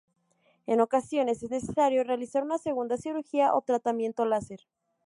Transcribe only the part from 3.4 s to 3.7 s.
o